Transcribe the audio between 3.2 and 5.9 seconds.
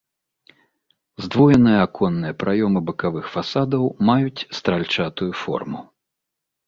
фасадаў маюць стральчатую форму.